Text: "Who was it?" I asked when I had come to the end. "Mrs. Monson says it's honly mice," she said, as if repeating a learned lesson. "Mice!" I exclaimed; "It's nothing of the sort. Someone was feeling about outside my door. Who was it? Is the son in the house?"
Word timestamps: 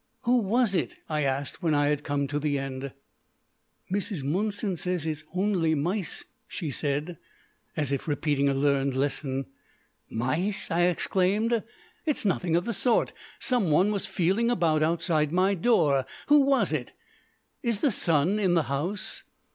"Who 0.23 0.39
was 0.39 0.73
it?" 0.73 0.95
I 1.07 1.21
asked 1.21 1.61
when 1.61 1.75
I 1.75 1.89
had 1.89 2.03
come 2.03 2.25
to 2.29 2.39
the 2.39 2.57
end. 2.57 2.91
"Mrs. 3.93 4.23
Monson 4.23 4.75
says 4.75 5.05
it's 5.05 5.23
honly 5.31 5.75
mice," 5.75 6.23
she 6.47 6.71
said, 6.71 7.19
as 7.77 7.91
if 7.91 8.07
repeating 8.07 8.49
a 8.49 8.55
learned 8.55 8.95
lesson. 8.95 9.45
"Mice!" 10.09 10.71
I 10.71 10.85
exclaimed; 10.85 11.61
"It's 12.03 12.25
nothing 12.25 12.55
of 12.55 12.65
the 12.65 12.73
sort. 12.73 13.13
Someone 13.37 13.91
was 13.91 14.07
feeling 14.07 14.49
about 14.49 14.81
outside 14.81 15.31
my 15.31 15.53
door. 15.53 16.07
Who 16.29 16.47
was 16.47 16.73
it? 16.73 16.93
Is 17.61 17.81
the 17.81 17.91
son 17.91 18.39
in 18.39 18.55
the 18.55 18.63
house?" 18.73 19.21